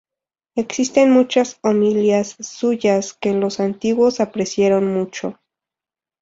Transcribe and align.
Existen 0.55 1.11
muchas 1.11 1.59
homilías 1.61 2.35
suyas, 2.39 3.13
que 3.13 3.35
los 3.35 3.59
antiguos 3.59 4.19
apreciaron 4.19 4.91
mucho. 4.91 5.37